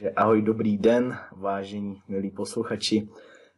[0.00, 3.08] Takže ahoj, dobrý den, vážení milí posluchači.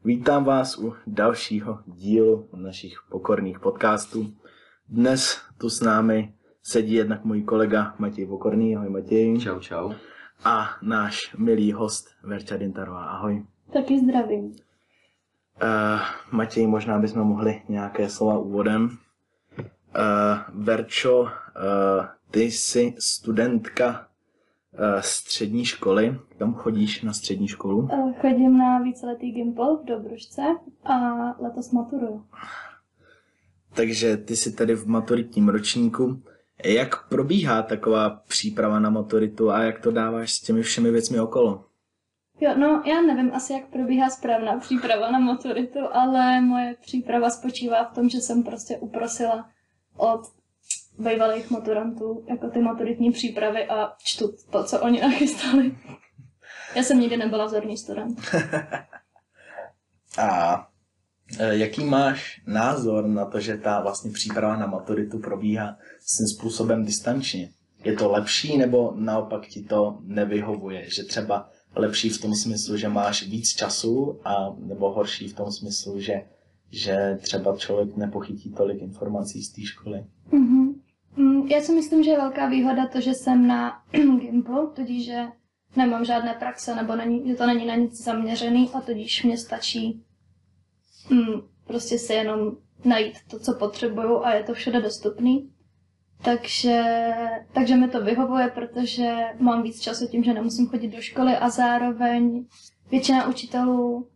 [0.05, 4.33] Vítám vás u dalšího dílu našich pokorných podcastů.
[4.89, 8.77] Dnes tu s námi sedí jednak můj kolega Matěj Pokorný.
[8.77, 9.39] Ahoj Matěj.
[9.39, 9.93] Čau, čau.
[10.45, 13.05] A náš milý host Verča Dintarová.
[13.05, 13.47] Ahoj.
[13.73, 14.45] Taky zdravím.
[14.45, 14.53] Uh,
[16.33, 18.85] Matěj, možná bychom mohli nějaké slova úvodem.
[18.85, 18.95] Uh,
[20.65, 21.29] Verčo, uh,
[22.31, 24.07] ty jsi studentka
[25.01, 26.19] střední školy.
[26.39, 27.89] Kam chodíš na střední školu?
[27.93, 30.43] Eh, chodím na víceletý Gimpel v Dobrušce
[30.85, 30.97] a
[31.43, 32.25] letos maturuju.
[33.75, 36.23] Takže ty jsi tady v maturitním ročníku.
[36.65, 41.65] Jak probíhá taková příprava na maturitu a jak to dáváš s těmi všemi věcmi okolo?
[42.41, 47.85] Jo, no já nevím asi, jak probíhá správná příprava na maturitu, ale moje příprava spočívá
[47.85, 49.49] v tom, že jsem prostě uprosila
[49.97, 50.21] od
[51.03, 55.77] bývalých maturantů, jako ty maturitní přípravy a čtu to, co oni nachystali.
[56.77, 58.21] Já jsem nikdy nebyla vzorný student.
[60.19, 60.69] a
[61.39, 66.85] e, jaký máš názor na to, že ta vlastně příprava na maturitu probíhá svým způsobem
[66.85, 67.51] distančně?
[67.85, 70.91] Je to lepší nebo naopak ti to nevyhovuje?
[70.91, 75.53] Že třeba lepší v tom smyslu, že máš víc času a nebo horší v tom
[75.53, 76.23] smyslu, že,
[76.71, 80.05] že třeba člověk nepochytí tolik informací z té školy?
[80.33, 80.72] Mm-hmm.
[81.47, 83.83] Já si myslím, že je velká výhoda to, že jsem na
[84.21, 85.27] Gimplu, tudíž že
[85.77, 90.03] nemám žádné praxe, nebo není, že to není na nic zaměřený a tudíž mě stačí
[91.11, 95.51] mm, prostě si jenom najít to, co potřebuju a je to všude dostupný.
[96.25, 96.83] Takže,
[97.53, 101.51] takže mi to vyhovuje, protože mám víc času tím, že nemusím chodit do školy a
[101.51, 102.47] zároveň
[102.91, 104.09] většina učitelů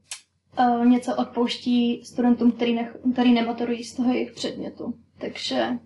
[0.59, 4.95] uh, něco odpouští studentům, který, ne, který nematurují z toho jejich předmětu.
[5.19, 5.79] Takže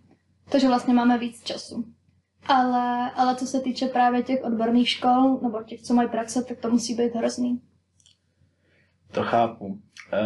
[0.53, 1.85] takže vlastně máme víc času.
[2.47, 6.59] Ale, ale co se týče právě těch odborných škol, nebo těch, co mají praxe, tak
[6.59, 7.61] to musí být hrozný.
[9.13, 9.79] To chápu.
[10.13, 10.19] E,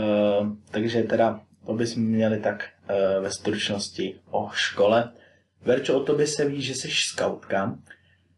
[0.70, 5.12] takže teda to bychom měli tak e, ve stručnosti o škole.
[5.64, 7.78] Verčo, o tobě se ví, že jsi skautka.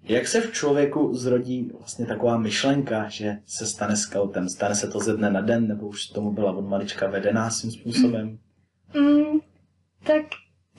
[0.02, 4.48] Jak se v člověku zrodí vlastně taková myšlenka, že se stane skautem?
[4.48, 7.72] Stane se to ze dne na den, nebo už tomu byla od malička vedená svým
[7.72, 8.38] způsobem?
[8.94, 9.40] Mm,
[10.04, 10.22] tak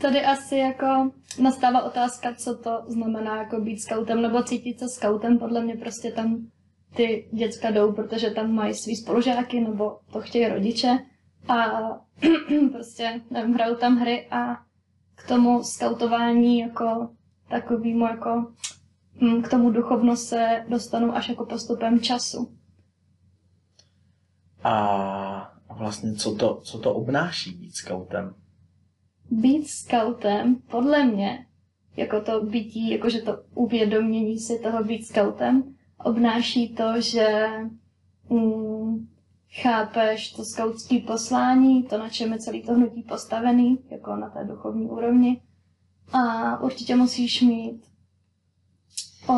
[0.02, 5.40] Tady asi jako nastává otázka, co to znamená jako být scoutem, nebo cítit se scoutem.
[5.40, 6.48] Podle mě prostě tam
[6.96, 11.00] ty děcka jdou, protože tam mají svý spolužáky, nebo to chtějí rodiče.
[11.48, 11.66] A
[12.72, 14.56] prostě, nevím, hrajou tam hry a
[15.16, 17.10] k tomu skautování jako
[17.50, 18.54] takovýmu jako
[19.22, 22.58] hm, k tomu duchovno se dostanu až jako postupem času.
[24.64, 28.36] A vlastně co to, co to obnáší být scoutem?
[29.32, 31.46] Být scoutem, podle mě,
[31.98, 37.48] jako to bytí, jakože to uvědomění si toho být scoutem, obnáší to, že
[38.30, 39.08] mm,
[39.62, 44.44] chápeš to skautské poslání, to, na čem je celý to hnutí postavený, jako na té
[44.44, 45.42] duchovní úrovni.
[46.14, 47.82] A určitě musíš mít
[49.30, 49.34] o,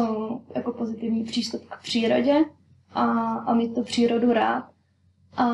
[0.55, 2.45] jako pozitivní přístup k přírodě
[2.93, 4.69] a, a mít tu přírodu rád
[5.39, 5.45] a,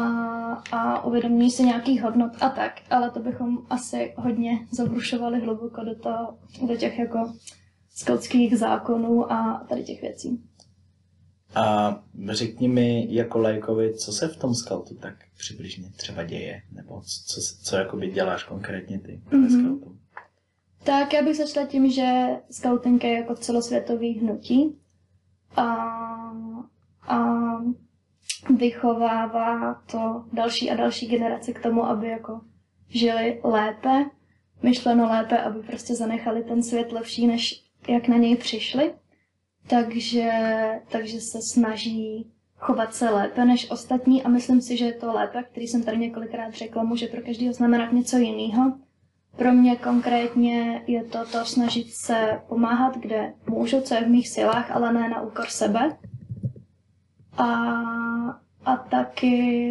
[0.72, 5.96] a uvědomí se nějakých hodnot a tak, ale to bychom asi hodně zabrušovali hluboko do,
[5.96, 6.38] to,
[6.68, 7.34] do těch jako
[7.95, 10.44] skautských zákonů a tady těch věcí.
[11.56, 17.01] A řekni mi jako lajkovi, co se v tom skautu tak přibližně třeba děje, nebo
[17.25, 19.59] co, co jakoby děláš konkrétně ty mm-hmm.
[19.59, 19.97] skautu?
[20.84, 24.78] Tak já bych začala tím, že skauting je jako celosvětový hnutí
[25.56, 25.63] a,
[27.07, 27.18] a
[28.50, 32.41] vychovává to další a další generace k tomu, aby jako
[32.88, 34.06] žili lépe,
[34.63, 38.94] myšleno lépe, aby prostě zanechali ten svět lepší, než jak na něj přišli.
[39.67, 40.31] Takže,
[40.91, 45.67] takže se snaží chovat se lépe než ostatní a myslím si, že to lépe, který
[45.67, 48.73] jsem tady několikrát řekla, může pro každého znamenat něco jiného.
[49.38, 54.29] Pro mě konkrétně je to to snažit se pomáhat, kde můžu, co je v mých
[54.29, 55.97] silách, ale ne na úkor sebe.
[57.38, 57.46] A,
[58.65, 59.68] a taky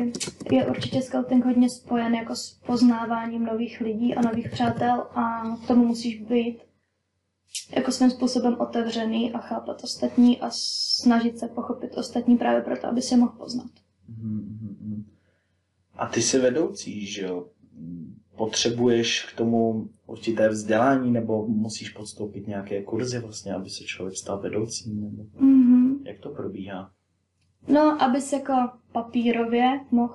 [0.50, 5.66] je určitě scouting hodně spojen jako s poznáváním nových lidí a nových přátel a k
[5.66, 6.58] tomu musíš být
[7.76, 13.02] jako svým způsobem otevřený a chápat ostatní a snažit se pochopit ostatní právě proto, aby
[13.02, 13.70] si mohl poznat.
[14.10, 15.04] Mm-hmm.
[15.96, 17.46] A ty jsi vedoucí, že jo?
[18.36, 24.40] Potřebuješ k tomu určité vzdělání nebo musíš podstoupit nějaké kurzy vlastně, aby se člověk stal
[24.40, 25.00] vedoucím?
[25.00, 25.98] Nebo mm-hmm.
[26.04, 26.90] Jak to probíhá?
[27.68, 28.52] No, abys jako
[28.92, 30.14] papírově mohl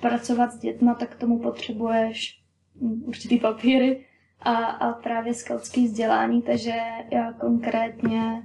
[0.00, 2.42] pracovat s dětma, tak tomu potřebuješ
[2.80, 4.06] mm, určitý papíry
[4.40, 6.74] a, a právě skautský vzdělání, takže
[7.12, 8.42] já konkrétně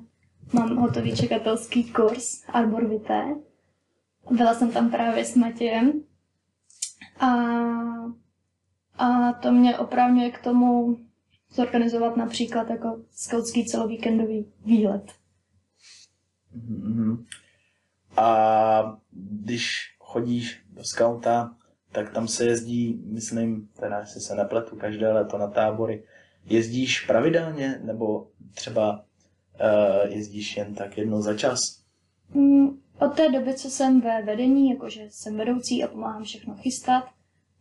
[0.53, 3.35] mám hotový čekatelský kurz Arbor Vitae.
[4.31, 6.03] Byla jsem tam právě s Matějem
[7.19, 7.27] a,
[8.97, 10.99] a to mě opravňuje k tomu
[11.51, 15.11] zorganizovat například jako skautský celovíkendový výlet.
[16.57, 17.25] Mm-hmm.
[18.17, 21.56] A když chodíš do skauta,
[21.91, 26.03] tak tam se jezdí, myslím, teda jestli se nepletu, každé léto na tábory.
[26.45, 31.59] Jezdíš pravidelně, nebo třeba uh, jezdíš jen tak jednou za čas?
[32.33, 37.03] Mm, od té doby, co jsem ve vedení, jakože jsem vedoucí a pomáhám všechno chystat,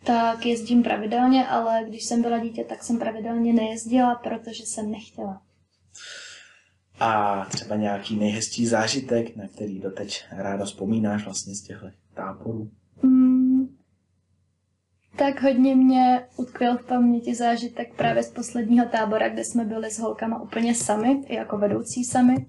[0.05, 5.43] tak jezdím pravidelně, ale když jsem byla dítě, tak jsem pravidelně nejezdila, protože jsem nechtěla.
[7.01, 12.71] A třeba nějaký nejhezčí zážitek, na který doteď ráda vzpomínáš vlastně z těchto táborů?
[13.03, 13.77] Mm,
[15.17, 19.99] tak hodně mě utkvěl v paměti zážitek právě z posledního tábora, kde jsme byli s
[19.99, 22.47] holkama úplně sami, jako vedoucí sami.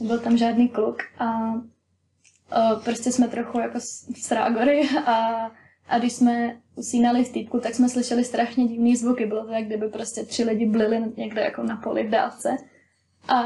[0.00, 3.78] Nebyl tam žádný kluk a o, prostě jsme trochu jako
[4.22, 5.50] srágory a,
[5.88, 9.26] a když jsme usínali v týpku, tak jsme slyšeli strašně divný zvuky.
[9.26, 12.56] Bylo to, jak kdyby prostě tři lidi blili někde jako na poli v dálce.
[13.28, 13.38] A,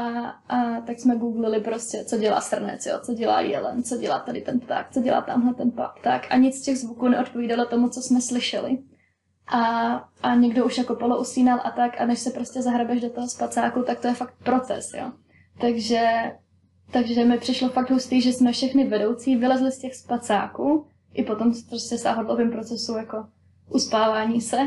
[0.49, 4.41] a tak jsme googlili prostě, co dělá srnec, jo, co dělá jelen, co dělá tady
[4.41, 6.27] ten pták, co dělá tamhle ten pták.
[6.29, 8.77] A nic z těch zvuků neodpovídalo tomu, co jsme slyšeli.
[9.47, 9.59] A,
[10.23, 13.27] a někdo už jako polo usínal a tak, a než se prostě zahrabeš do toho
[13.27, 15.11] spacáku, tak to je fakt proces, jo.
[15.61, 16.31] Takže,
[16.91, 21.53] takže mi přišlo fakt hustý, že jsme všechny vedoucí vylezli z těch spacáků, i potom
[21.69, 23.25] prostě sáhodlovým procesu jako
[23.69, 24.57] uspávání se,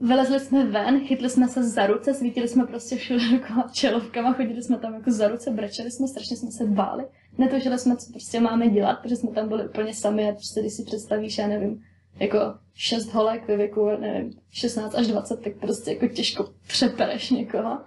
[0.00, 4.62] Vylezli jsme ven, chytli jsme se za ruce, svítili jsme prostě všude dokola čelovkama, chodili
[4.62, 7.04] jsme tam jako za ruce, brečeli jsme, strašně jsme se báli.
[7.38, 10.72] Netušili jsme, co prostě máme dělat, protože jsme tam byli úplně sami a prostě když
[10.72, 11.82] si představíš, já nevím,
[12.18, 12.38] jako
[12.74, 17.78] šest holek ve věku, nevím, 16 až 20, tak prostě jako těžko přepereš někoho.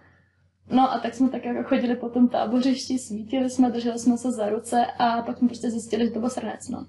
[0.72, 4.32] No a tak jsme tak jako chodili po tom tábořišti, svítili jsme, drželi jsme se
[4.32, 6.86] za ruce a pak jsme prostě zjistili, že to byl srnec, no.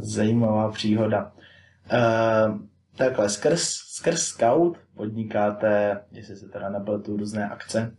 [0.00, 1.32] Zajímavá příhoda.
[1.92, 7.96] Uh takhle skrz, skrz Scout podnikáte, jestli se teda nepletu, různé akce.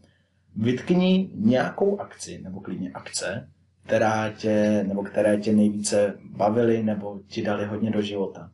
[0.55, 3.49] Vytkni nějakou akci, nebo klidně akce,
[3.85, 8.51] která tě, nebo které tě nejvíce bavily, nebo ti dali hodně do života.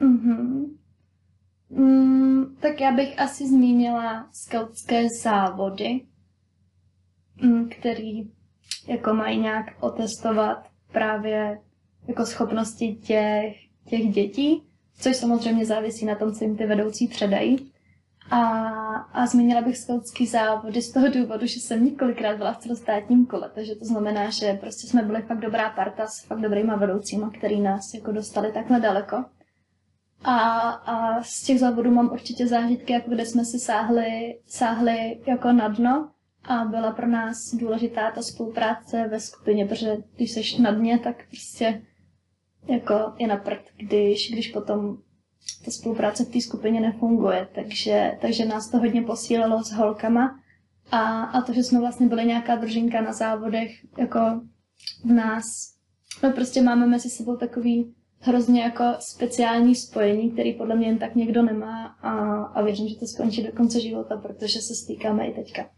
[0.00, 0.64] Mm-hmm.
[1.68, 6.00] Mm, tak já bych asi zmínila skautské závody,
[7.42, 8.30] mm, který
[8.88, 11.60] jako mají nějak otestovat právě
[12.08, 13.56] jako schopnosti těch,
[13.88, 14.62] těch dětí
[15.00, 17.72] což samozřejmě závisí na tom, co jim ty vedoucí předají.
[18.30, 18.40] A,
[19.12, 23.50] a zmínila bych skautský závody z toho důvodu, že jsem několikrát byla v celostátním kole,
[23.54, 27.60] takže to znamená, že prostě jsme byli fakt dobrá parta s fakt dobrýma vedoucíma, který
[27.60, 29.24] nás jako dostali takhle daleko.
[30.24, 30.38] A,
[30.70, 35.68] a z těch závodů mám určitě zážitky, jako kde jsme si sáhli, sáhli jako na
[35.68, 36.10] dno
[36.44, 41.16] a byla pro nás důležitá ta spolupráce ve skupině, protože když jsi na dně, tak
[41.28, 41.82] prostě
[42.66, 44.96] jako je na prd, když, když potom
[45.64, 47.48] ta spolupráce v té skupině nefunguje.
[47.54, 50.40] Takže, takže nás to hodně posílilo s holkama
[50.90, 54.40] a, a to, že jsme vlastně byli nějaká družinka na závodech, jako
[55.04, 55.44] v nás,
[56.22, 61.14] no prostě máme mezi sebou takový hrozně jako speciální spojení, který podle mě jen tak
[61.14, 65.34] někdo nemá a, a věřím, že to skončí do konce života, protože se stýkáme i
[65.34, 65.70] teďka.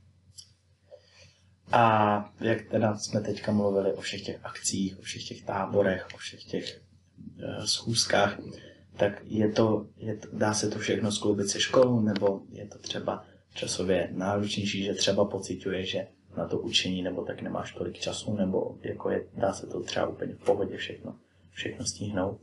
[1.73, 6.17] A jak teda jsme teďka mluvili o všech těch akcích, o všech těch táborech, o
[6.17, 6.81] všech těch
[7.39, 8.39] uh, schůzkách,
[8.97, 12.79] tak je to, je to, dá se to všechno skloubit se školou, nebo je to
[12.79, 16.07] třeba časově náročnější, že třeba pocituje, že
[16.37, 20.07] na to učení nebo tak nemáš tolik času, nebo jako je, dá se to třeba
[20.07, 21.17] úplně v pohodě všechno,
[21.51, 22.41] všechno stihnout?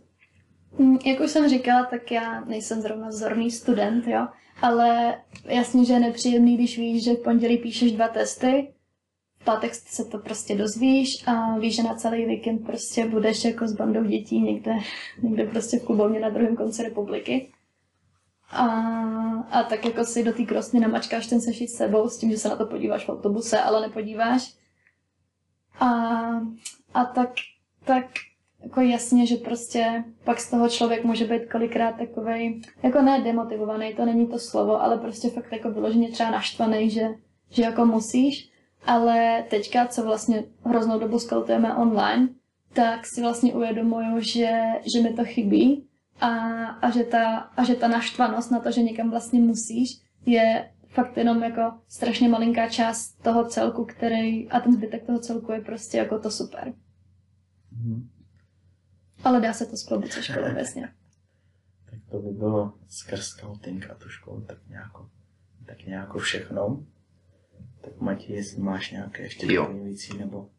[0.77, 4.27] Mm, jak už jsem říkala, tak já nejsem zrovna vzorný student, jo,
[4.62, 8.73] ale jasně, že je nepříjemný, když víš, že v pondělí píšeš dva testy,
[9.44, 13.74] pátek se to prostě dozvíš a víš, že na celý víkend prostě budeš jako s
[13.74, 14.74] bandou dětí někde,
[15.22, 17.52] někde prostě v klubovně na druhém konci republiky.
[18.52, 18.66] A,
[19.52, 22.38] a tak jako si do té krosny namačkáš ten sešit s sebou s tím, že
[22.38, 24.54] se na to podíváš v autobuse, ale nepodíváš.
[25.80, 25.88] A,
[26.94, 27.30] a tak,
[27.86, 28.06] tak
[28.64, 33.94] jako jasně, že prostě pak z toho člověk může být kolikrát takovej, jako ne demotivovaný,
[33.94, 37.08] to není to slovo, ale prostě fakt jako vyloženě třeba naštvaný, že,
[37.50, 38.53] že jako musíš.
[38.86, 42.30] Ale teďka, co vlastně hroznou dobu skaltujeme online,
[42.74, 44.60] tak si vlastně uvědomuju, že,
[44.94, 45.88] že mi to chybí
[46.22, 46.30] a,
[46.66, 49.90] a, že ta, a že ta naštvanost na to, že někam vlastně musíš,
[50.25, 55.52] je fakt jenom jako strašně malinká část toho celku, který, a ten zbytek toho celku
[55.52, 56.74] je prostě jako to super.
[57.72, 58.10] Mm.
[59.24, 60.94] Ale dá se to skloubit se školou, jasně.
[61.92, 64.92] tak to by bylo skrz scouting a tu školu tak nějak,
[65.66, 66.84] tak nějak všechno.
[67.84, 69.62] Tak Matěj, jestli máš nějaké ještě Jo.
[69.62, 70.50] doplňující, nebo...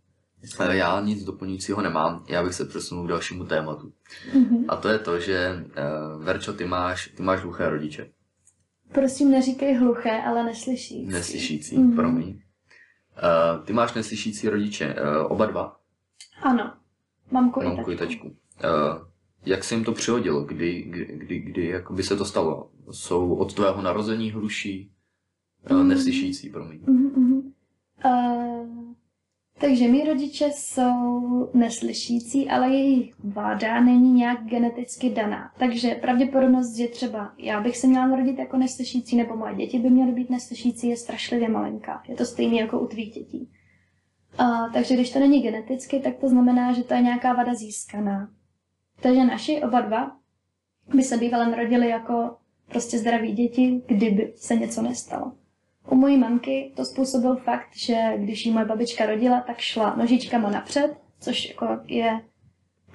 [0.60, 3.92] Eh, Já nic doplňujícího nemám, já bych se přesunul k dalšímu tématu.
[4.34, 4.64] Mhm.
[4.68, 5.64] A to je to, že
[6.16, 8.10] uh, Verčo, ty máš, ty máš hluché rodiče.
[8.92, 11.06] Prosím, neříkej hluché, ale neslyšící.
[11.06, 11.90] Neslyšící, Mhm.
[11.90, 11.96] mm-hmm.
[11.96, 12.28] promiň.
[12.28, 15.80] Uh, ty máš neslyšící rodiče, uh, oba dva,
[16.42, 16.72] Ano.
[17.30, 17.92] Mamku i mamku taťku.
[17.92, 18.26] i tačku.
[18.28, 19.06] Uh,
[19.46, 22.70] jak se jim to přihodilo, kdy, kdy, kdy, kdy jakoby se to stalo?
[22.90, 24.94] Jsou od tvého narození hluší, uh,
[25.70, 25.88] Mm.
[25.88, 26.80] neslyšící, promiň.
[26.86, 27.52] Mhm, mhm.
[28.04, 28.94] Uh,
[29.60, 35.52] takže mý rodiče jsou neslyšící, ale jejich váda není nějak geneticky daná.
[35.58, 39.90] Takže pravděpodobnost, že třeba já bych se měla narodit jako neslyšící, nebo moje děti by
[39.90, 42.02] měly být neslyšící, je strašlivě malinká.
[42.08, 43.48] Je to stejné jako u tvých dětí.
[44.40, 48.30] Uh, takže když to není geneticky, tak to znamená, že to je nějaká vada získaná.
[49.00, 50.16] Takže naši oba dva
[50.94, 52.36] by se bývalé narodili jako
[52.68, 55.32] prostě zdraví děti, kdyby se něco nestalo.
[55.90, 60.50] U mojí mamky to způsobil fakt, že když jí moje babička rodila, tak šla nožičkama
[60.50, 62.20] napřed, což jako je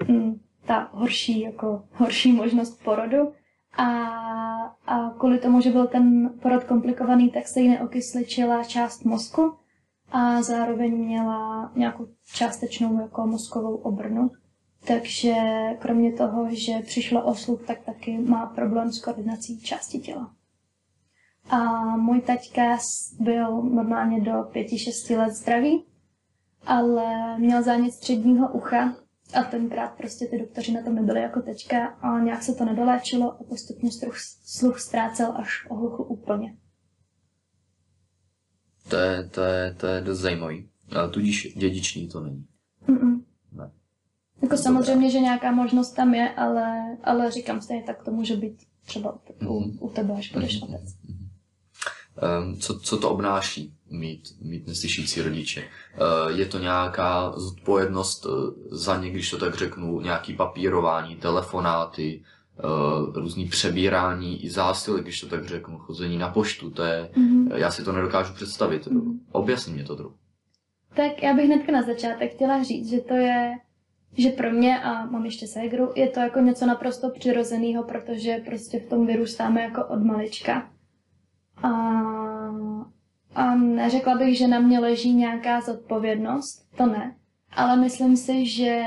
[0.08, 3.32] mm, ta horší, jako horší možnost porodu.
[3.76, 3.84] A,
[4.86, 9.54] a kvůli tomu, že byl ten porod komplikovaný, tak se jí neokysličila část mozku
[10.12, 14.30] a zároveň měla nějakou částečnou jako mozkovou obrnu.
[14.86, 15.34] Takže
[15.78, 20.34] kromě toho, že přišlo o sluch, tak taky má problém s koordinací části těla.
[21.50, 22.78] A můj taťka
[23.20, 25.84] byl normálně do pěti, šesti let zdravý,
[26.66, 28.94] ale měl zánět středního ucha
[29.34, 33.32] a tenkrát prostě ty doktoři na tom nebyli jako teďka a nějak se to nedoléčilo
[33.40, 34.14] a postupně sluch,
[34.44, 36.56] sluch ztrácel až o hluchu úplně.
[38.88, 40.68] To je, to je, to je dost zajímavý.
[40.96, 42.46] A tudíž dědičný to není.
[42.88, 43.22] Mm-mm.
[43.52, 43.70] Ne.
[44.42, 48.62] Jako samozřejmě, že nějaká možnost tam je, ale, ale říkám stejně tak to může být
[48.86, 49.78] třeba u, Mhm.
[49.80, 50.74] u tebe, až budeš Mhm.
[50.74, 50.94] otec.
[51.08, 51.19] Um,
[52.58, 55.60] co, co to obnáší mít, mít neslyšící rodiče?
[55.62, 58.32] Uh, je to nějaká zodpovědnost uh,
[58.70, 62.22] za ně, když to tak řeknu, nějaký papírování, telefonáty,
[62.64, 67.52] uh, různý přebírání i zásilek, když to tak řeknu, chození na poštu, to je, Mhm.
[67.54, 68.86] já si to nedokážu představit.
[68.86, 69.20] Mhm.
[69.32, 70.14] Objasni mě to trochu.
[70.96, 73.52] Tak já bych hnedka na začátek chtěla říct, že to je,
[74.18, 78.80] že pro mě, a mám ještě ségru, je to jako něco naprosto přirozeného, protože prostě
[78.80, 80.70] v tom vyrůstáme jako od malička.
[81.62, 81.70] A,
[83.34, 87.16] a neřekla bych, že na mě leží nějaká zodpovědnost, to ne.
[87.52, 88.84] Ale myslím si, že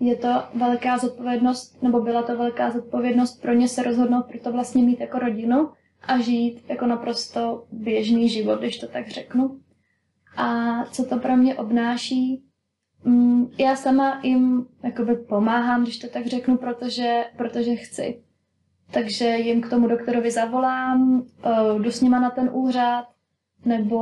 [0.00, 4.52] je to velká zodpovědnost, nebo byla to velká zodpovědnost pro ně se rozhodnout pro to
[4.52, 5.70] vlastně mít jako rodinu
[6.02, 9.60] a žít jako naprosto běžný život, když to tak řeknu.
[10.36, 12.44] A co to pro mě obnáší?
[13.04, 18.22] Mm, já sama jim jakoby pomáhám, když to tak řeknu, protože, protože chci.
[18.90, 23.04] Takže jim k tomu doktorovi zavolám, uh, jdu s nima na ten úřad,
[23.64, 24.00] nebo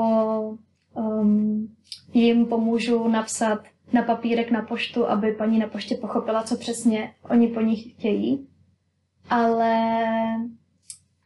[0.95, 1.75] um,
[2.15, 3.63] jim pomůžu napsat
[3.93, 8.49] na papírek na poštu, aby paní na poště pochopila, co přesně oni po nich chtějí.
[9.31, 10.05] Ale,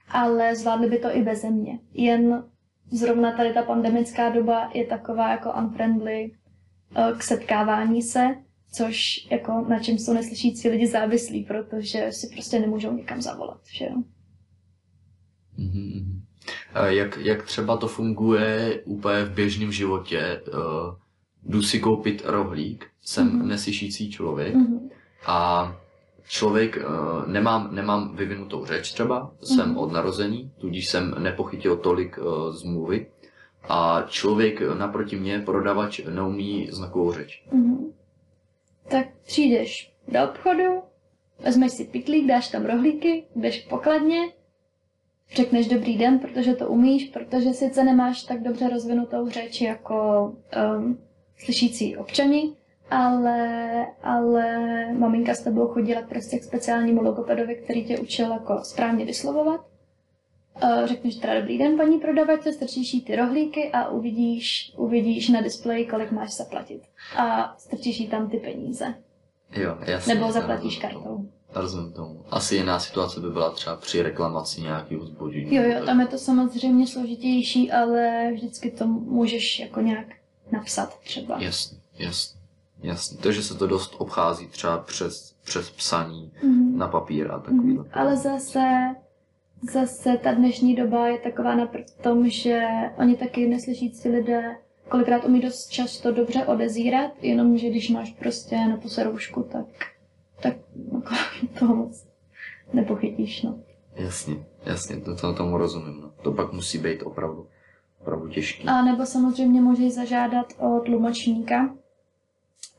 [0.08, 1.78] ale zvládli by to i beze mě.
[1.94, 2.44] Jen
[2.90, 6.30] zrovna tady ta pandemická doba je taková jako unfriendly
[6.96, 8.36] eh, k setkávání se,
[8.72, 13.84] což jako na čem jsou neslyšící lidi závislí, protože si prostě nemůžou nikam zavolat, že
[13.84, 14.02] jo.
[15.58, 16.22] Mhm.
[16.74, 20.42] A Jak, jak třeba to funguje úplně v běžném životě?
[20.48, 20.94] Uh,
[21.42, 23.48] jdu si koupit rohlík, jsem Mhm.
[23.48, 24.88] neslyšící člověk Mhm.
[25.26, 25.72] a
[26.28, 29.76] člověk, uh, nemám, nemám vyvinutou řeč třeba, jsem Mhm.
[29.78, 33.06] od narození, tudíž jsem nepochytil tolik uh, z mluvy
[33.68, 37.44] a člověk naproti mě, prodavač, neumí znakovou řeč.
[37.52, 37.76] Mhm.
[38.88, 40.82] Tak přijdeš do obchodu,
[41.38, 44.18] vezmeš si pitlík, dáš tam rohlíky, jdeš k pokladně,
[45.34, 50.32] řekneš dobrý den, protože to umíš, protože sice nemáš tak dobře rozvinutou řeč jako
[50.76, 50.98] um,
[51.38, 52.56] slyšící občani,
[52.90, 54.46] ale, ale
[54.92, 59.66] maminka s tebou chodila prostě k speciálnímu logopedovi, který tě učil jako správně vyslovovat.
[60.62, 65.40] Uh, řekneš teda dobrý den, paní prodavačce, strčíš jí ty rohlíky a uvidíš, uvidíš na
[65.40, 66.82] displeji, kolik máš zaplatit.
[67.16, 68.94] A strčíš jí tam ty peníze.
[69.52, 70.14] Jo, jasně.
[70.14, 71.14] Nebo zaplatíš rozumím tomu.
[71.14, 71.60] kartou.
[71.60, 72.24] Rozumím tomu.
[72.30, 75.54] Asi jiná situace by byla třeba při reklamaci nějakého zboží.
[75.54, 80.06] Jo, jo, tam je to samozřejmě složitější, ale vždycky to můžeš jako nějak
[80.52, 81.36] napsat třeba.
[81.38, 82.40] Jasně, jasně,
[82.82, 83.18] jasně.
[83.22, 86.78] Takže se to dost obchází třeba přes, přes psaní Mhm.
[86.78, 87.72] na papír a takový.
[87.72, 87.86] Mhm.
[87.92, 88.60] Ale zase,
[89.62, 91.70] zase ta dnešní doba je taková na
[92.02, 92.62] tom, že
[92.98, 94.56] oni taky neslyšící lidé
[94.88, 99.66] kolikrát umí dost často dobře odezírat, jenomže když máš prostě na puse roušku, tak,
[100.42, 100.56] tak
[100.94, 101.14] jako
[101.58, 102.06] toho moc
[102.72, 103.58] nepochytíš, no.
[103.94, 104.34] Jasně,
[104.66, 106.00] jasně, to, to tomu rozumím.
[106.00, 106.12] No.
[106.22, 107.46] To pak musí být opravdu
[108.00, 108.68] opravdu těžký.
[108.68, 111.74] A nebo samozřejmě můžeš zažádat o tlumočníka,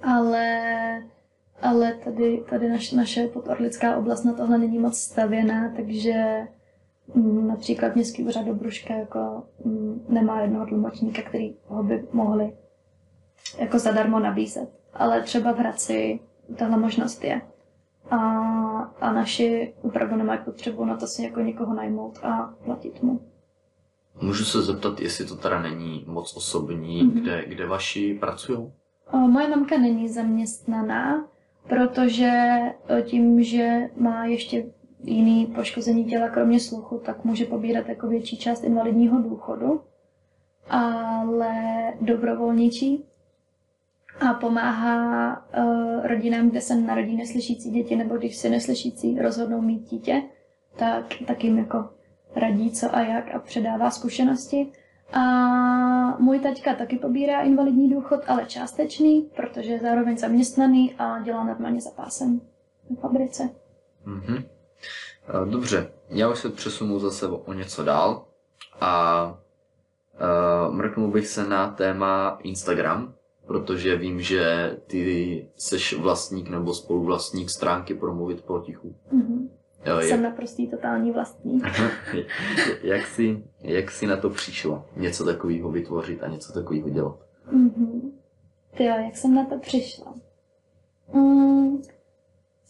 [0.03, 1.03] ale,
[1.62, 6.48] ale tady, tady naš, naše podorlická oblast na tohle není moc stavěná, takže
[7.47, 12.51] například Městský úřad Dobruška jako mm, nemá jednoho tlumočníka, který ho by mohli
[13.59, 14.69] jako zadarmo nabízet.
[14.93, 16.19] Ale třeba v Hradci
[16.55, 17.41] tahle možnost je.
[18.11, 18.17] A,
[19.01, 23.19] a naši opravdu nemají potřebu na to si jako někoho najmout a platit mu.
[24.21, 27.11] Můžu se zeptat, jestli to teda není moc osobní, Mhm.
[27.21, 28.71] kde, kde vaši pracují?
[29.13, 31.27] Moje mamka není zaměstnaná,
[31.69, 32.59] protože
[32.97, 34.65] o, tím, že má ještě
[35.07, 39.81] jiný poškození těla kromě sluchu, tak může pobírat jako větší část invalidního důchodu,
[40.69, 41.53] ale
[42.01, 43.05] dobrovolničí
[44.19, 49.89] a pomáhá uh, rodinám, kde se narodí neslyšící děti, nebo když si neslyšící rozhodnou mít
[49.89, 50.23] dítě,
[50.75, 51.89] tak, tak jim jako
[52.35, 54.71] radí co a jak a předává zkušenosti.
[55.13, 55.21] A
[56.19, 61.81] můj taťka taky pobírá invalidní důchod, ale částečný, protože je zároveň zaměstnaný a dělá normálně
[61.81, 62.41] za pásem
[62.89, 63.49] v fabrice.
[64.05, 64.56] Mhm.
[65.27, 68.25] Eh, Dobře, já už se přesunu zase o o něco dál
[68.81, 69.25] a
[70.67, 73.13] uh, mrknul bych se na téma Instagram,
[73.48, 78.96] protože vím, že ty seš vlastník nebo spoluvlastník stránky Promluvit potichu.
[79.12, 79.50] Mhm.
[79.86, 81.63] Jo, Jsem naprostý totální vlastník.
[82.84, 84.86] jak, jsi, jak jsi na to přišla?
[84.96, 87.15] Něco takového vytvořit a něco takového dělat?
[87.51, 88.12] Mhm.
[88.77, 90.13] Ty jo, jak jsem na to přišla?
[91.13, 91.81] Mm,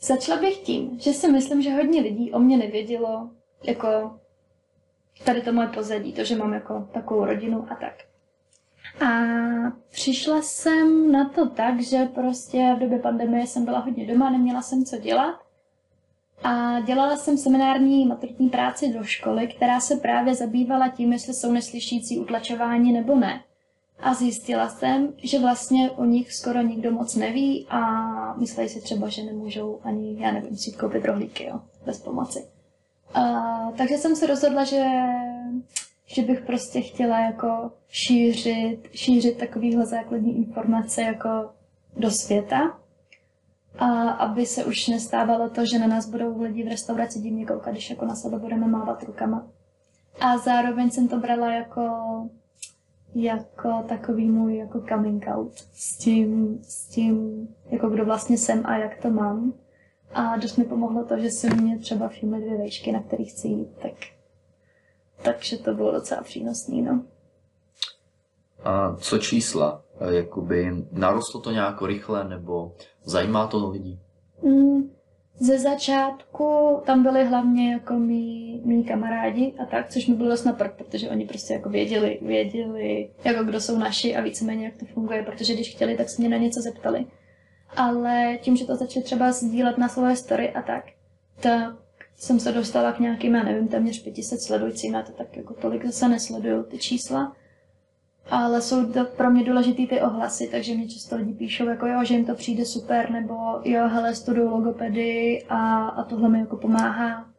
[0.02, 3.30] začala bych tím, že si myslím, že hodně lidí o mě nevědělo,
[3.64, 4.20] jako
[5.24, 7.94] tady to moje pozadí, to, že mám jako takovou rodinu a tak.
[9.02, 9.10] A
[9.90, 14.62] přišla jsem na to tak, že prostě v době pandemie jsem byla hodně doma, neměla
[14.62, 15.40] jsem co dělat.
[16.44, 21.52] A dělala jsem seminární maturitní práci do školy, která se právě zabývala tím, jestli jsou
[21.52, 23.44] neslyšící utlačováni nebo ne.
[24.00, 27.82] A zjistila jsem, že vlastně o nich skoro nikdo moc neví a
[28.34, 32.48] myslí si třeba, že nemůžou ani, já nevím, si koupit rohlíky, jo, bez pomoci.
[33.14, 33.22] A,
[33.78, 34.86] takže jsem se rozhodla, že,
[36.06, 41.50] že bych prostě chtěla jako šířit, šířit takovýhle základní informace jako
[41.98, 42.80] do světa.
[43.80, 47.72] A aby se už nestávalo to, že na nás budou lidi v restauraci divně koukat,
[47.74, 49.48] když jako na sebe budeme mávat rukama.
[50.20, 51.82] A zároveň jsem to brala jako
[53.16, 58.78] jako takový můj jako coming out s tím, s tím, jako kdo vlastně jsem a
[58.78, 59.54] jak to mám.
[60.14, 63.48] A dost mi pomohlo to, že se mě třeba všimly dvě vejšky, na kterých chci
[63.48, 63.94] jít, tak,
[65.24, 67.04] takže to bylo docela přínosný, no.
[68.64, 69.84] A co čísla?
[70.00, 74.00] Eh, Jakoby narostlo to nějak rychle nebo zajímá to lidí?
[74.42, 74.90] Mm,
[75.40, 80.44] ze začátku tam byli hlavně jako mý, mý kamarádi a tak, což mi bylo dost
[80.44, 84.86] naprt, protože oni prostě jako věděli, věděli, jako kdo jsou naši a víceméně jak to
[84.86, 87.06] funguje, protože když chtěli, tak se mě na něco zeptali.
[87.76, 90.84] Ale tím, že to začali třeba sdílet na svoje story a tak,
[91.40, 91.76] tak
[92.18, 95.86] jsem se dostala k nějakým, já nevím, téměř 500 sledujícím, já to tak jako tolik
[95.86, 97.36] zase nesleduju ty čísla.
[98.30, 102.04] Ale jsou to pro mě důležitý ty ohlasy, takže mě často lidi píšou, jako jo,
[102.04, 106.58] že jim to přijde super, nebo jo, hele, studuju logopedy a, a tohle mi jako
[106.58, 107.30] pomáhá.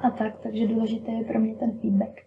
[0.00, 2.20] A tak, takže důležitý je pro mě ten feedback.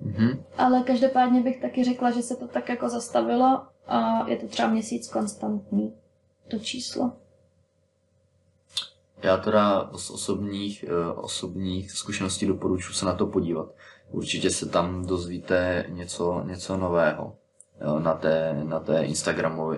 [0.00, 0.44] Mhm.
[0.58, 4.68] Ale každopádně bych taky řekla, že se to tak jako zastavilo a je to třeba
[4.68, 5.94] měsíc konstantní,
[6.50, 7.12] to číslo.
[9.22, 13.68] Já teda z osobních, eh, osobních zkušeností doporučuji se na to podívat.
[14.12, 17.36] Určitě se tam dozvíte něco, něco nového
[17.98, 19.06] na, té, na, té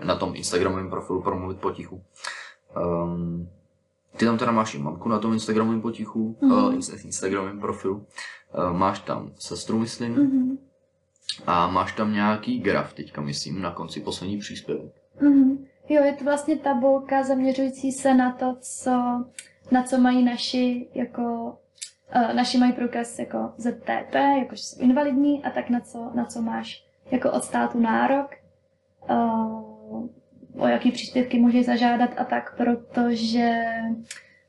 [0.05, 2.03] na tom Instagramovém profilu Promluvit potichu.
[3.05, 3.49] Um,
[4.17, 6.53] ty tam teda máš i mamku na tom Instagramovém potichu, Mhm.
[6.53, 6.59] mm.
[6.79, 8.07] uh, Instagramovém profilu.
[8.59, 10.59] Uh, máš tam sestru, myslím, Mhm.
[11.47, 14.93] a máš tam nějaký graf, teďka myslím, na konci poslední příspěvek.
[15.21, 15.65] Mhm.
[15.89, 18.91] Jo, je to vlastně tabulka zaměřující se na to, co,
[19.71, 21.57] na co mají naši, jako,
[22.35, 26.85] naši mají průkaz jako ZTP, jakože jsou invalidní, a tak na co, na co máš
[27.11, 28.31] jako od státu nárok,
[30.59, 33.65] o jaký příspěvky můžeš zažádat a tak, protože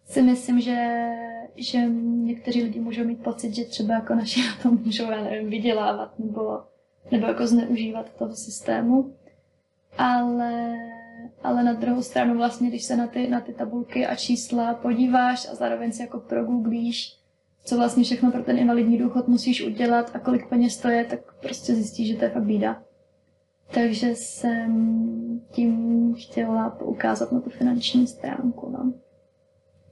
[0.05, 1.09] si myslím, že,
[1.55, 5.49] že někteří lidi můžou mít pocit, že třeba jako naši na tom můžou, já nevím,
[5.49, 6.63] vydělávat nebo,
[7.11, 9.15] nebo jako zneužívat toho systému.
[9.97, 10.75] Ale,
[11.43, 15.47] ale na druhou stranu vlastně, když se na ty, na ty tabulky a čísla podíváš
[15.51, 17.17] a zároveň si jako progooglíš,
[17.65, 21.19] co vlastně všechno pro ten invalidní důchod musíš udělat a kolik peněz to je, tak
[21.41, 22.83] prostě zjistíš, že to je fakt bída.
[23.73, 28.69] Takže jsem tím chtěla poukázat na tu finanční stránku.
[28.69, 28.93] No.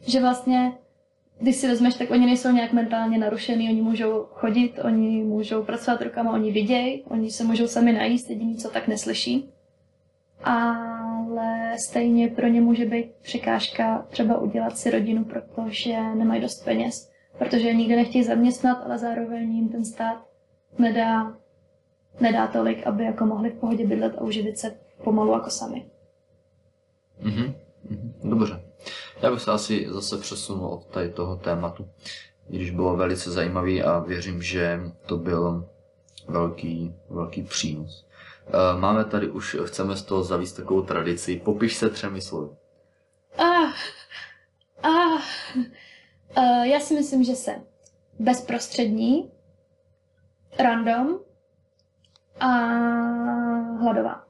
[0.01, 0.73] Že vlastně
[1.39, 6.01] když si vezmeš, tak oni nejsou nějak mentálně narušený, oni můžou chodit, oni můžou pracovat
[6.01, 9.49] rukama, oni vidějí, oni se můžou sami najíst, jediný, co tak neslyší.
[10.43, 17.12] Ale stejně pro ně může být překážka třeba udělat si rodinu, protože nemají dost peněz,
[17.43, 20.25] protože je nikde nechtějí zaměstnat, ale zároveň jim ten stát
[20.77, 21.37] nedá,
[22.19, 25.85] nedá tolik, aby jako mohli v pohodě bydlet a uživit se pomalu jako sami.
[27.19, 27.53] Mhm.
[27.89, 28.13] mhm.
[28.23, 28.63] Dobře.
[29.21, 31.89] Já bych se asi zase přesunul od tady toho tématu,
[32.47, 35.69] když bylo velice zajímavý a věřím, že to byl
[36.27, 38.05] velký, velký přínos.
[38.47, 42.49] Eh, Máme tady už, chceme z toho zavíst takovou tradici, popiš se třemi slovy.
[43.37, 43.73] Ah,
[44.83, 45.21] ah.
[46.37, 47.63] Uh, já si myslím, že jsem
[48.19, 49.31] bezprostřední,
[50.59, 51.19] random
[52.39, 52.47] a
[53.81, 54.23] hladová.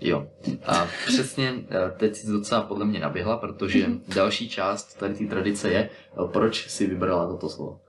[0.00, 0.28] Jo.
[0.66, 5.70] A přesně eh, teď si docela podle mě naběhla, protože další část tady té tradice
[5.70, 7.80] je, eh, proč si vybrala toto slovo.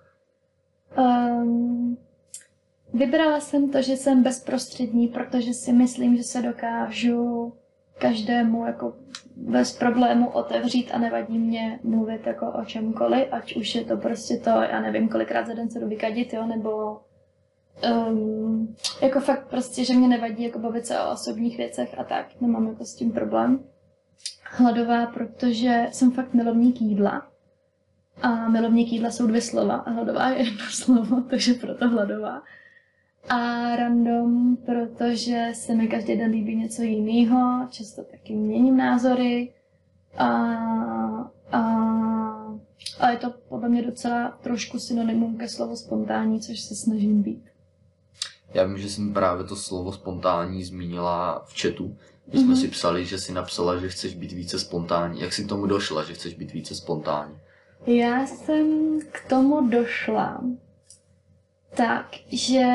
[0.97, 1.97] Um,
[2.93, 7.53] vybrala jsem to, že jsem bezprostřední, protože si myslím, že se dokážu
[7.97, 8.93] každému jako
[9.35, 14.37] bez problému otevřít a nevadí mě mluvit jako o čemkoliv, ať už je to prostě
[14.37, 16.99] to, já nevím, kolikrát za den se jdu vykadit, jo, nebo
[18.07, 22.41] um, jako fakt prostě, že mě nevadí jako bavit se o osobních věcech a tak,
[22.41, 23.63] nemám jako s tím problém.
[24.43, 27.27] Hladová, protože jsem fakt milovník jídla.
[28.21, 32.41] A milovník jídla jsou dvě slova a hladová je jedno slovo, takže proto hladová.
[33.29, 39.53] A random, protože se mi každý den líbí něco jiného, často taky měním názory.
[40.17, 40.25] A,
[41.51, 41.59] a,
[42.99, 47.43] a je to podle mě docela trošku synonymum ke slovu spontánní, což se snažím být.
[48.53, 52.61] Já vím, že jsem právě to slovo spontánní zmínila v chatu, když jsme Mhm.
[52.61, 55.21] si psali, že si napsala, že chceš být více spontánní.
[55.21, 57.35] Jak jsi k tomu došla, že chceš být více spontánní?
[57.87, 60.41] Já jsem k tomu došla
[61.77, 62.65] tak, že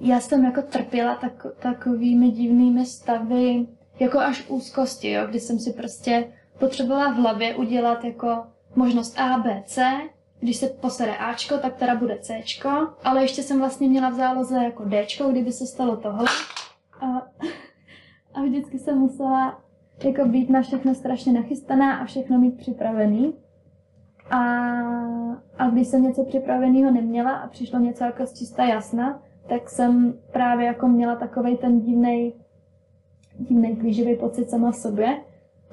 [0.00, 3.66] já jsem jako trpěla tak, takovými divnými stavy,
[4.00, 9.38] jako až úzkosti, jo, kdy jsem si prostě potřebovala v hlavě udělat jako možnost A,
[9.38, 10.00] B, C,
[10.40, 14.64] když se posede Ačko, tak teda bude Cčko, ale ještě jsem vlastně měla v záloze
[14.64, 16.24] jako Dčko, kdyby se stalo tohle.
[17.00, 17.06] A,
[18.34, 19.60] a vždycky jsem musela
[20.04, 23.43] jako být na všechno strašně nachystaná a všechno mít připravený.
[24.30, 24.38] A,
[25.58, 30.14] a když jsem něco připraveného neměla a přišlo něco jako z čista jasna, tak jsem
[30.32, 32.32] právě jako měla takový ten divnej,
[33.38, 35.20] divnej plíživý pocit sama v sobě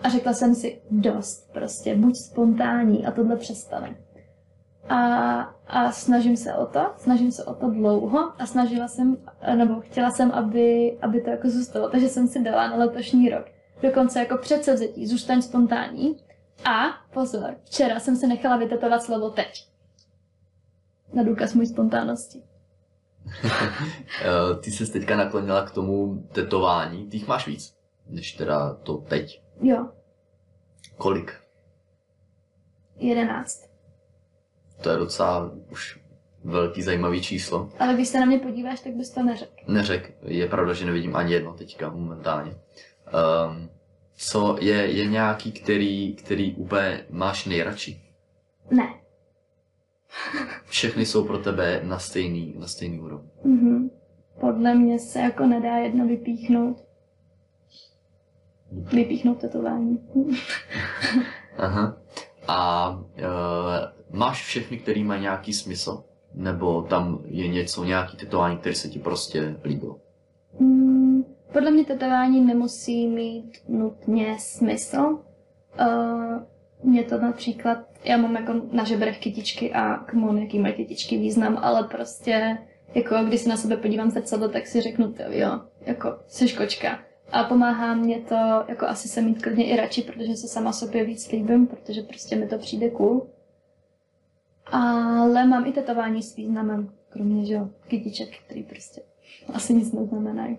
[0.03, 3.95] a řekla jsem si dost prostě, buď spontánní a tohle přestane.
[4.89, 9.17] A, a snažím se o to, snažím se o to dlouho a snažila jsem,
[9.55, 13.45] nebo chtěla jsem, aby, aby to jako zůstalo, takže jsem si dala na letošní rok.
[13.81, 16.17] Dokonce jako předsevzetí, zůstaň spontánní.
[16.65, 19.67] A pozor, včera jsem se nechala vytetovat slovo teď.
[21.13, 22.43] Na důkaz mojí spontánnosti.
[24.21, 27.75] Eh, Ty se teďka naklonila k tomu tetování, ty jich máš víc,
[28.07, 29.41] než teda to teď.
[29.61, 29.89] Jo,
[30.97, 31.33] Kolik?
[32.97, 33.69] jedenáct.
[34.83, 35.99] To je docela už
[36.43, 37.69] velký zajímavý číslo.
[37.79, 39.53] Ale když se na mě podíváš, tak bys to neřekl.
[39.67, 42.51] Neřek, je pravda, že nevidím ani jedno teďka momentálně.
[42.51, 43.69] Um,
[44.21, 48.01] co je, je nějaký, který, který úplně máš nejradši?
[48.71, 48.93] Ne.
[50.65, 53.29] Všechny jsou pro tebe na stejný, na stejný úrovni.
[53.43, 53.89] Mhm.
[54.39, 56.77] Podle mě se jako nedá jedno vypíchnout.
[58.71, 59.99] Vypíchnout tetování.
[61.57, 61.97] Aha.
[62.47, 66.03] A uh, máš všechny, který mají nějaký smysl?
[66.33, 69.99] Nebo tam je něco, nějaký tetování, který se ti prostě líbilo?
[70.59, 70.90] Mm,
[71.53, 75.19] podle mě tetování nemusí mít nutně smysl.
[75.79, 76.43] Uh,
[76.83, 81.57] mě to například, já mám jako na žebrech kytičky a kmon, jaký mají kytičky význam,
[81.61, 82.57] ale prostě
[82.95, 86.99] jako když se na sebe podívám zrcadlo, tak si řeknu, to jo, jako jsi kočka.
[87.31, 88.35] A pomáhá mě to,
[88.67, 92.35] jako asi se mít klidně i radši, protože se sama sobě víc líbím, protože prostě
[92.35, 93.27] mi to přijde cool.
[94.65, 99.01] Ale mám i tetování s významem, kromě, že jo, kytiček, který prostě
[99.53, 100.57] asi nic neznamenají.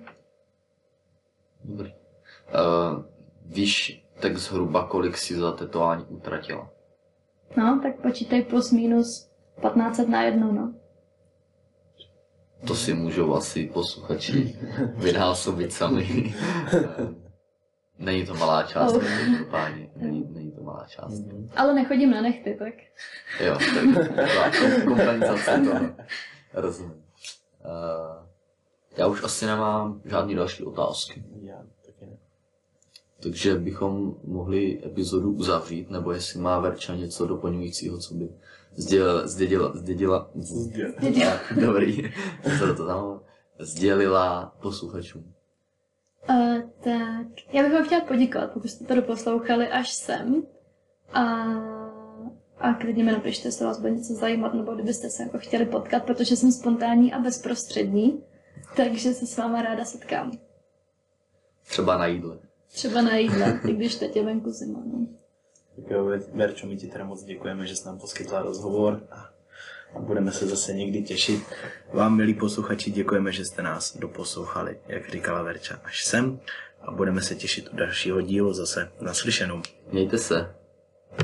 [1.64, 1.92] Dobrý.
[2.54, 3.04] Uh,
[3.46, 6.70] víš tak zhruba, kolik si za tetování utratila?
[7.56, 10.74] No, tak počítej plus minus 1500 na jedno, no.
[12.66, 14.58] To si můžou asi posluchači
[14.96, 16.34] vynásobit sami.
[17.98, 19.04] Není to malá částka, Oh.
[19.04, 19.90] každopádně.
[19.96, 21.30] Není, není to malá částka.
[21.56, 22.74] Ale nechodím na nechty, tak.
[23.40, 23.58] Jo,
[24.34, 25.80] tak kompenzace toho.
[26.54, 26.92] Rozumím.
[27.64, 28.21] Uh,
[28.96, 31.24] já už asi nemám žádný další otázky.
[31.42, 32.16] Já taky ne.
[33.22, 38.28] Takže bychom mohli epizodu uzavřít, nebo jestli má Verča něco doplňujícího, co by
[38.76, 41.32] sdělila, sdělila, sdělila, Sdělila.
[41.60, 42.12] dobrý,
[42.58, 43.20] co to tam
[43.58, 45.34] sdělila posluchačům.
[46.30, 50.42] Uh, tak, já bych vám chtěla poděkovat, pokud jste to doposlouchali až sem.
[51.12, 51.22] A,
[52.58, 56.04] a klidně mi napište, jestli vás bude něco zajímat, nebo kdybyste se jako chtěli potkat,
[56.04, 58.22] protože jsem spontánní a bezprostřední,
[58.76, 60.32] takže se s váma ráda setkám.
[61.66, 62.38] Třeba na jídle.
[62.72, 64.82] Třeba na jídle, i když teď je venku zima.
[64.86, 65.06] No.
[65.76, 69.32] Tak jo, Verčo, my ti teda moc děkujeme, že jsi nám poskytla rozhovor a
[69.94, 71.42] a budeme se zase někdy těšit.
[71.92, 76.40] Vám, milí posluchači, děkujeme, že jste nás doposlouchali, jak říkala Verča, až sem
[76.80, 79.62] a budeme se těšit u dalšího dílu zase naslyšenou.
[79.92, 80.54] Mějte se.